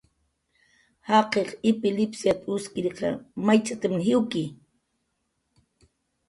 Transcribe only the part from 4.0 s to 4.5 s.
jiwki"